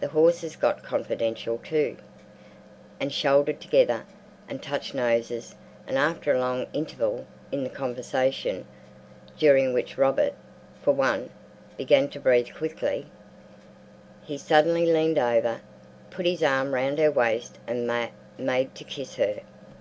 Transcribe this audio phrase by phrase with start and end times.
[0.00, 1.96] The horses got confidential, too,
[2.98, 4.04] and shouldered together,
[4.48, 5.54] and touched noses,
[5.86, 8.66] and, after a long interval in the conversation,
[9.38, 10.34] during which Robert,
[10.82, 11.30] for one,
[11.76, 13.06] began to breathe quickly,
[14.24, 15.60] he suddenly leaned over,
[16.10, 17.86] put his arm round her waist and
[18.36, 19.38] made to kiss her.